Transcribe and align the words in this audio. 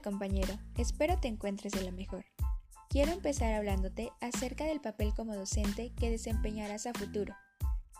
Compañero, 0.00 0.58
espero 0.76 1.18
te 1.18 1.28
encuentres 1.28 1.72
de 1.72 1.84
lo 1.84 1.92
mejor. 1.92 2.24
Quiero 2.88 3.12
empezar 3.12 3.52
hablándote 3.52 4.10
acerca 4.20 4.64
del 4.64 4.80
papel 4.80 5.14
como 5.14 5.36
docente 5.36 5.92
que 5.94 6.10
desempeñarás 6.10 6.86
a 6.86 6.92
futuro. 6.92 7.34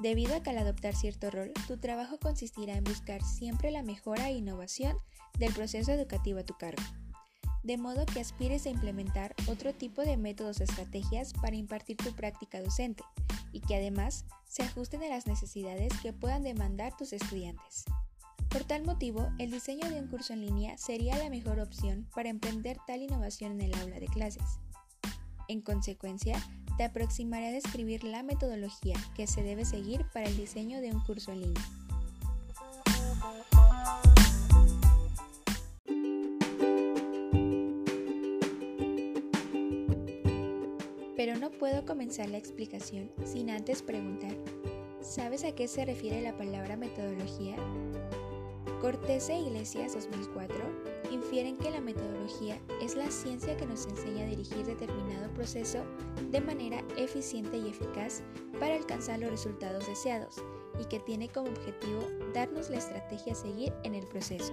Debido 0.01 0.35
a 0.35 0.43
que 0.43 0.51
al 0.51 0.59
adoptar 0.59 0.97
cierto 0.97 1.31
rol, 1.31 1.53
tu 1.69 1.77
trabajo 1.77 2.19
consistirá 2.19 2.75
en 2.75 2.85
buscar 2.85 3.23
siempre 3.23 3.71
la 3.71 3.83
mejora 3.83 4.29
e 4.29 4.33
innovación 4.33 4.97
del 5.39 5.53
proceso 5.53 5.93
educativo 5.93 6.41
a 6.41 6.45
tu 6.45 6.55
cargo. 6.55 6.83
De 7.63 7.77
modo 7.77 8.07
que 8.07 8.21
aspires 8.21 8.65
a 8.65 8.71
implementar 8.71 9.35
otro 9.47 9.75
tipo 9.75 10.01
de 10.03 10.17
métodos 10.17 10.61
o 10.61 10.65
estrategias 10.65 11.35
para 11.35 11.57
impartir 11.57 11.99
tu 11.99 12.13
práctica 12.17 12.63
docente 12.63 13.05
y 13.53 13.61
que 13.61 13.77
además 13.77 14.25
se 14.49 14.63
ajusten 14.63 15.03
a 15.03 15.09
las 15.09 15.27
necesidades 15.27 15.93
que 16.01 16.15
puedan 16.15 16.43
demandar 16.43 16.97
tus 16.97 17.13
estudiantes. 17.13 17.85
Por 18.51 18.65
tal 18.65 18.85
motivo, 18.85 19.31
el 19.39 19.53
diseño 19.53 19.89
de 19.89 20.01
un 20.01 20.09
curso 20.09 20.33
en 20.33 20.41
línea 20.41 20.77
sería 20.77 21.17
la 21.17 21.31
mejor 21.31 21.61
opción 21.61 22.09
para 22.17 22.31
emprender 22.31 22.79
tal 22.85 23.01
innovación 23.01 23.53
en 23.53 23.61
el 23.61 23.75
aula 23.79 24.01
de 24.01 24.09
clases. 24.09 24.43
En 25.47 25.61
consecuencia, 25.61 26.37
te 26.77 26.83
aproximaré 26.83 27.47
a 27.49 27.53
describir 27.53 28.03
la 28.03 28.25
metodología 28.25 28.97
que 29.15 29.29
se 29.29 29.45
debe 29.45 29.65
seguir 29.65 30.05
para 30.13 30.27
el 30.27 30.37
diseño 30.37 30.81
de 30.81 30.93
un 30.93 31.01
curso 31.05 31.31
en 31.31 31.43
línea. 31.43 31.65
Pero 41.17 41.39
no 41.39 41.53
puedo 41.53 41.87
comenzar 41.87 42.29
la 42.29 42.39
explicación 42.39 43.13
sin 43.25 43.51
antes 43.51 43.83
preguntar, 43.83 44.37
¿sabes 45.03 45.45
a 45.45 45.53
qué 45.55 45.69
se 45.69 45.85
refiere 45.85 46.21
la 46.21 46.37
palabra 46.37 46.77
metodología? 46.77 47.55
Cortés 48.81 49.29
e 49.29 49.39
Iglesias 49.39 49.95
2004 49.95 50.57
infieren 51.11 51.57
que 51.57 51.71
la 51.71 51.81
metodología 51.81 52.59
es 52.81 52.97
la 52.97 53.11
ciencia 53.11 53.57
que 53.57 53.67
nos 53.67 53.87
enseña 53.87 54.25
a 54.25 54.29
dirigir 54.29 54.65
determinado 54.65 55.33
proceso 55.35 55.85
de 56.31 56.41
manera 56.41 56.83
eficiente 56.97 57.59
y 57.59 57.69
eficaz 57.69 58.23
para 58.59 58.75
alcanzar 58.75 59.19
los 59.19 59.31
resultados 59.31 59.87
deseados 59.87 60.43
y 60.81 60.85
que 60.87 61.01
tiene 61.01 61.29
como 61.29 61.51
objetivo 61.51 62.01
darnos 62.35 62.71
la 62.71 62.79
estrategia 62.79 63.33
a 63.33 63.37
seguir 63.37 63.73
en 63.85 63.95
el 63.95 64.07
proceso. 64.07 64.53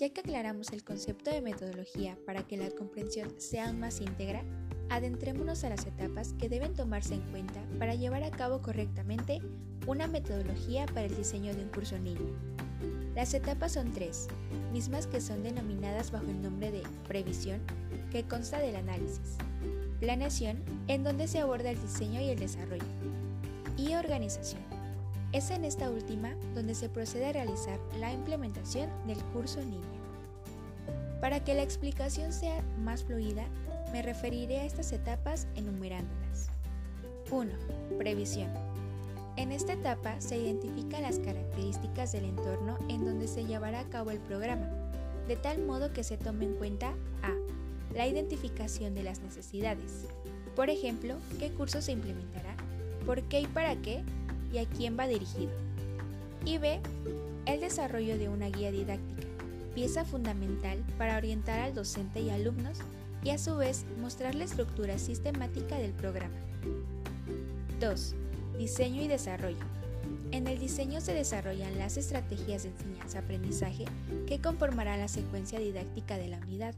Ya 0.00 0.08
que 0.08 0.20
aclaramos 0.20 0.72
el 0.72 0.82
concepto 0.82 1.30
de 1.30 1.42
metodología 1.42 2.16
para 2.24 2.42
que 2.42 2.56
la 2.56 2.70
comprensión 2.70 3.34
sea 3.38 3.70
más 3.74 4.00
íntegra, 4.00 4.42
adentrémonos 4.88 5.62
a 5.62 5.68
las 5.68 5.84
etapas 5.84 6.32
que 6.38 6.48
deben 6.48 6.72
tomarse 6.72 7.14
en 7.14 7.20
cuenta 7.30 7.62
para 7.78 7.94
llevar 7.94 8.24
a 8.24 8.30
cabo 8.30 8.62
correctamente 8.62 9.42
una 9.86 10.06
metodología 10.06 10.86
para 10.86 11.02
el 11.02 11.14
diseño 11.14 11.54
de 11.54 11.64
un 11.64 11.68
curso 11.68 11.96
en 11.96 12.04
línea. 12.04 12.32
Las 13.14 13.34
etapas 13.34 13.72
son 13.72 13.92
tres, 13.92 14.28
mismas 14.72 15.06
que 15.06 15.20
son 15.20 15.42
denominadas 15.42 16.10
bajo 16.10 16.30
el 16.30 16.40
nombre 16.40 16.72
de 16.72 16.82
previsión, 17.06 17.60
que 18.10 18.24
consta 18.24 18.58
del 18.58 18.76
análisis, 18.76 19.36
planeación, 20.00 20.64
en 20.88 21.04
donde 21.04 21.28
se 21.28 21.40
aborda 21.40 21.70
el 21.70 21.80
diseño 21.80 22.22
y 22.22 22.30
el 22.30 22.38
desarrollo, 22.38 22.86
y 23.76 23.94
organización 23.94 24.69
es 25.32 25.50
en 25.50 25.64
esta 25.64 25.90
última 25.90 26.34
donde 26.54 26.74
se 26.74 26.88
procede 26.88 27.26
a 27.26 27.32
realizar 27.32 27.78
la 27.98 28.12
implementación 28.12 28.90
del 29.06 29.18
curso 29.32 29.60
en 29.60 29.70
línea. 29.70 30.00
Para 31.20 31.44
que 31.44 31.54
la 31.54 31.62
explicación 31.62 32.32
sea 32.32 32.62
más 32.78 33.04
fluida, 33.04 33.44
me 33.92 34.02
referiré 34.02 34.60
a 34.60 34.64
estas 34.64 34.92
etapas 34.92 35.46
enumerándolas. 35.54 36.48
1. 37.30 37.50
Previsión. 37.98 38.50
En 39.36 39.52
esta 39.52 39.74
etapa 39.74 40.20
se 40.20 40.36
identifican 40.36 41.02
las 41.02 41.18
características 41.18 42.12
del 42.12 42.24
entorno 42.24 42.78
en 42.88 43.04
donde 43.04 43.28
se 43.28 43.44
llevará 43.44 43.80
a 43.80 43.88
cabo 43.88 44.10
el 44.10 44.18
programa, 44.18 44.68
de 45.28 45.36
tal 45.36 45.64
modo 45.64 45.92
que 45.92 46.04
se 46.04 46.16
tome 46.16 46.46
en 46.46 46.54
cuenta 46.54 46.94
a. 47.22 47.32
La 47.94 48.06
identificación 48.06 48.94
de 48.94 49.02
las 49.02 49.20
necesidades. 49.20 50.06
Por 50.54 50.70
ejemplo, 50.70 51.16
qué 51.38 51.50
curso 51.50 51.82
se 51.82 51.92
implementará, 51.92 52.54
por 53.04 53.22
qué 53.22 53.40
y 53.40 53.46
para 53.46 53.74
qué 53.76 54.04
y 54.52 54.58
a 54.58 54.66
quién 54.66 54.98
va 54.98 55.06
dirigido. 55.06 55.52
Y 56.44 56.58
B. 56.58 56.80
El 57.46 57.60
desarrollo 57.60 58.18
de 58.18 58.28
una 58.28 58.48
guía 58.48 58.70
didáctica, 58.70 59.26
pieza 59.74 60.04
fundamental 60.04 60.84
para 60.98 61.16
orientar 61.16 61.60
al 61.60 61.74
docente 61.74 62.20
y 62.20 62.30
alumnos 62.30 62.78
y 63.24 63.30
a 63.30 63.38
su 63.38 63.56
vez 63.56 63.84
mostrar 64.00 64.34
la 64.34 64.44
estructura 64.44 64.98
sistemática 64.98 65.78
del 65.78 65.92
programa. 65.92 66.34
2. 67.80 68.14
Diseño 68.58 69.02
y 69.02 69.08
desarrollo. 69.08 69.64
En 70.32 70.46
el 70.46 70.58
diseño 70.58 71.00
se 71.00 71.14
desarrollan 71.14 71.78
las 71.78 71.96
estrategias 71.96 72.62
de 72.62 72.70
enseñanza-aprendizaje 72.70 73.84
que 74.26 74.40
conformarán 74.40 75.00
la 75.00 75.08
secuencia 75.08 75.58
didáctica 75.58 76.16
de 76.16 76.28
la 76.28 76.38
unidad, 76.38 76.74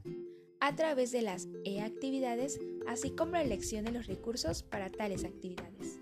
a 0.61 0.75
través 0.75 1.11
de 1.11 1.23
las 1.23 1.49
e-actividades, 1.65 2.61
así 2.87 3.11
como 3.11 3.33
la 3.33 3.43
elección 3.43 3.85
de 3.85 3.93
los 3.93 4.07
recursos 4.07 4.63
para 4.63 4.91
tales 4.91 5.25
actividades. 5.25 6.02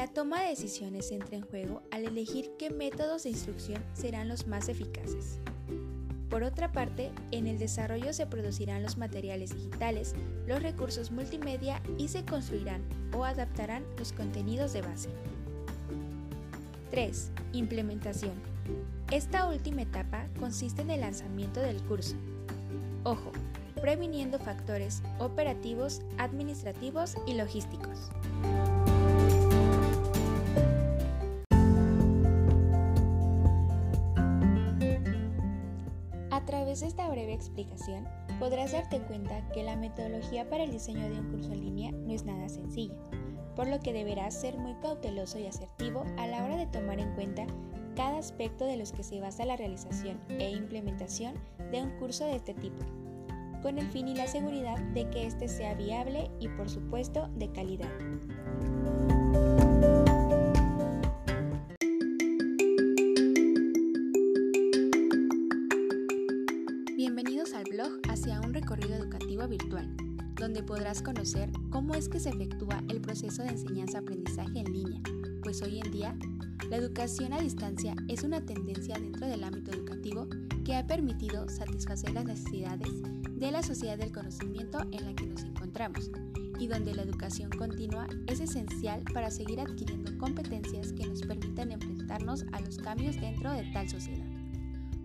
La 0.00 0.06
toma 0.06 0.40
de 0.40 0.48
decisiones 0.48 1.12
entra 1.12 1.36
en 1.36 1.42
juego 1.42 1.82
al 1.90 2.06
elegir 2.06 2.52
qué 2.58 2.70
métodos 2.70 3.24
de 3.24 3.28
instrucción 3.28 3.84
serán 3.92 4.28
los 4.28 4.46
más 4.46 4.70
eficaces. 4.70 5.38
Por 6.30 6.42
otra 6.42 6.72
parte, 6.72 7.10
en 7.32 7.46
el 7.46 7.58
desarrollo 7.58 8.14
se 8.14 8.24
producirán 8.24 8.82
los 8.82 8.96
materiales 8.96 9.54
digitales, 9.54 10.14
los 10.46 10.62
recursos 10.62 11.10
multimedia 11.10 11.82
y 11.98 12.08
se 12.08 12.24
construirán 12.24 12.80
o 13.14 13.26
adaptarán 13.26 13.84
los 13.98 14.14
contenidos 14.14 14.72
de 14.72 14.80
base. 14.80 15.10
3. 16.90 17.30
Implementación. 17.52 18.32
Esta 19.10 19.50
última 19.50 19.82
etapa 19.82 20.28
consiste 20.38 20.80
en 20.80 20.92
el 20.92 21.02
lanzamiento 21.02 21.60
del 21.60 21.76
curso. 21.82 22.16
Ojo, 23.04 23.32
previniendo 23.82 24.38
factores 24.38 25.02
operativos, 25.18 26.00
administrativos 26.16 27.16
y 27.26 27.34
logísticos. 27.34 28.08
Través 36.44 36.80
de 36.80 36.86
esta 36.86 37.08
breve 37.08 37.32
explicación, 37.32 38.06
podrás 38.38 38.72
darte 38.72 39.00
cuenta 39.00 39.46
que 39.52 39.62
la 39.62 39.76
metodología 39.76 40.48
para 40.48 40.64
el 40.64 40.70
diseño 40.70 41.08
de 41.08 41.20
un 41.20 41.30
curso 41.30 41.52
en 41.52 41.60
línea 41.60 41.92
no 41.92 42.12
es 42.12 42.24
nada 42.24 42.48
sencilla, 42.48 42.94
por 43.56 43.68
lo 43.68 43.80
que 43.80 43.92
deberás 43.92 44.34
ser 44.34 44.58
muy 44.58 44.74
cauteloso 44.74 45.38
y 45.38 45.46
asertivo 45.46 46.04
a 46.18 46.26
la 46.26 46.44
hora 46.44 46.56
de 46.56 46.66
tomar 46.66 46.98
en 46.98 47.14
cuenta 47.14 47.46
cada 47.96 48.18
aspecto 48.18 48.64
de 48.64 48.76
los 48.76 48.92
que 48.92 49.02
se 49.02 49.20
basa 49.20 49.44
la 49.44 49.56
realización 49.56 50.18
e 50.28 50.50
implementación 50.50 51.34
de 51.70 51.82
un 51.82 51.90
curso 51.98 52.24
de 52.24 52.36
este 52.36 52.54
tipo, 52.54 52.84
con 53.62 53.78
el 53.78 53.86
fin 53.88 54.08
y 54.08 54.14
la 54.14 54.26
seguridad 54.26 54.78
de 54.94 55.08
que 55.10 55.26
éste 55.26 55.48
sea 55.48 55.74
viable 55.74 56.30
y 56.40 56.48
por 56.48 56.70
supuesto 56.70 57.28
de 57.36 57.50
calidad. 57.52 57.90
Hacia 68.08 68.40
un 68.40 68.52
recorrido 68.52 68.94
educativo 68.94 69.46
virtual, 69.48 69.94
donde 70.34 70.62
podrás 70.62 71.02
conocer 71.02 71.50
cómo 71.70 71.94
es 71.94 72.08
que 72.08 72.20
se 72.20 72.30
efectúa 72.30 72.82
el 72.88 73.00
proceso 73.00 73.42
de 73.42 73.50
enseñanza-aprendizaje 73.50 74.60
en 74.60 74.72
línea, 74.72 75.00
pues 75.42 75.62
hoy 75.62 75.80
en 75.80 75.90
día 75.90 76.16
la 76.68 76.76
educación 76.76 77.32
a 77.32 77.40
distancia 77.40 77.94
es 78.08 78.22
una 78.22 78.44
tendencia 78.44 78.96
dentro 78.98 79.26
del 79.26 79.44
ámbito 79.44 79.72
educativo 79.72 80.28
que 80.64 80.76
ha 80.76 80.86
permitido 80.86 81.48
satisfacer 81.48 82.12
las 82.12 82.24
necesidades 82.24 83.02
de 83.30 83.50
la 83.50 83.62
sociedad 83.62 83.98
del 83.98 84.12
conocimiento 84.12 84.80
en 84.92 85.06
la 85.06 85.14
que 85.14 85.26
nos 85.26 85.42
encontramos 85.42 86.10
y 86.58 86.66
donde 86.66 86.94
la 86.94 87.02
educación 87.02 87.50
continua 87.50 88.06
es 88.26 88.40
esencial 88.40 89.02
para 89.14 89.30
seguir 89.30 89.60
adquiriendo 89.60 90.16
competencias 90.18 90.92
que 90.92 91.06
nos 91.06 91.22
permitan 91.22 91.72
enfrentarnos 91.72 92.44
a 92.52 92.60
los 92.60 92.76
cambios 92.76 93.18
dentro 93.20 93.52
de 93.52 93.64
tal 93.72 93.88
sociedad. 93.88 94.26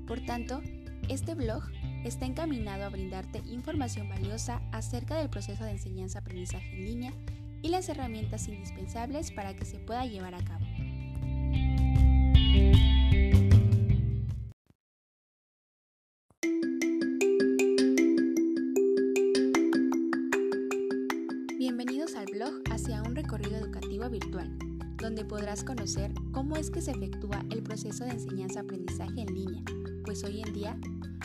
Por 0.06 0.20
tanto, 0.26 0.62
este 1.08 1.34
blog 1.34 1.64
está 2.08 2.26
encaminado 2.26 2.86
a 2.86 2.90
brindarte 2.90 3.40
información 3.48 4.08
valiosa 4.08 4.62
acerca 4.72 5.16
del 5.16 5.30
proceso 5.30 5.64
de 5.64 5.72
enseñanza-aprendizaje 5.72 6.78
en 6.78 6.86
línea 6.86 7.14
y 7.64 7.70
las 7.70 7.90
herramientas 7.90 8.48
indispensables 8.48 9.32
para 9.32 9.56
que 9.56 9.66
se 9.66 9.80
pueda 9.80 10.06
llevar 10.06 10.36
a 10.36 10.44
cabo. 10.44 10.66
Bienvenidos 21.58 22.16
al 22.16 22.28
blog 22.28 22.62
hacia 22.70 23.02
un 23.02 23.16
recorrido 23.16 23.58
educativo 23.58 24.08
virtual, 24.12 24.56
donde 24.98 25.26
podrás 25.26 25.64
conocer 25.64 26.14
cómo 26.32 26.56
es 26.56 26.70
que 26.70 26.82
se 26.82 26.92
efectúa 26.92 27.44
el 27.50 27.64
proceso 27.64 28.06
de 28.06 28.12
enseñanza-aprendizaje 28.12 29.22
en 29.22 29.34
línea, 29.34 29.64
pues 30.06 30.24
hoy 30.24 30.42
en 30.42 30.54
día 30.54 30.78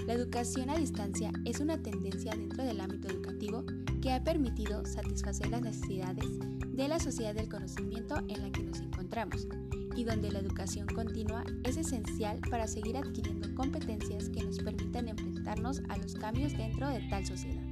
la 0.07 0.15
educación 0.15 0.71
a 0.71 0.79
distancia 0.79 1.31
es 1.45 1.61
una 1.61 1.83
tendencia 1.83 2.33
dentro 2.33 2.65
del 2.65 2.81
ámbito 2.81 3.09
educativo 3.09 3.65
que 4.01 4.11
ha 4.11 4.25
permitido 4.25 4.87
satisfacer 4.87 5.51
las 5.51 5.61
necesidades 5.61 6.25
de 6.67 6.89
la 6.89 6.99
sociedad 6.99 7.35
del 7.35 7.51
conocimiento 7.51 8.17
en 8.29 8.43
la 8.43 8.51
que 8.51 8.63
nos 8.63 8.81
encontramos 8.81 9.47
y 9.95 10.05
donde 10.05 10.33
la 10.33 10.39
educación 10.39 10.87
continua 10.89 11.45
es 11.65 11.77
esencial 11.77 12.41
para 12.51 12.67
seguir 12.67 12.97
adquiriendo 12.97 13.55
competencias 13.55 14.31
que 14.31 14.43
nos 14.43 14.59
permitan 14.59 15.09
enfrentarnos 15.09 15.83
a 15.91 15.99
los 15.99 16.15
cambios 16.15 16.57
dentro 16.57 16.89
de 16.89 17.01
tal 17.11 17.27
sociedad. 17.27 17.63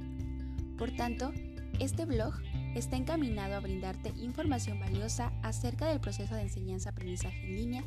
Por 0.77 0.91
tanto, 0.91 1.33
este 1.79 2.05
blog 2.05 2.35
está 2.75 2.97
encaminado 2.97 3.55
a 3.55 3.59
brindarte 3.59 4.13
información 4.17 4.79
valiosa 4.79 5.33
acerca 5.41 5.87
del 5.87 5.99
proceso 5.99 6.35
de 6.35 6.43
enseñanza-aprendizaje 6.43 7.47
en 7.47 7.55
línea 7.55 7.83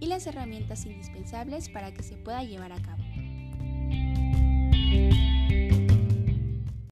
y 0.00 0.06
las 0.06 0.26
herramientas 0.26 0.86
indispensables 0.86 1.68
para 1.68 1.92
que 1.92 2.02
se 2.02 2.16
pueda 2.16 2.42
llevar 2.42 2.72
a 2.72 2.82
cabo. 2.82 3.05